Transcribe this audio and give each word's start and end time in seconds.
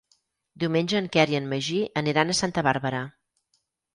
Diumenge 0.61 0.97
en 1.01 1.09
Quer 1.15 1.25
i 1.33 1.37
en 1.41 1.51
Magí 1.51 1.77
aniran 2.01 2.33
a 2.35 2.39
Santa 2.39 2.63
Bàrbara. 2.69 3.05